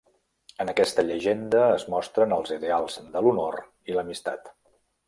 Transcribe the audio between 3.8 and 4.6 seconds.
i l'amistat.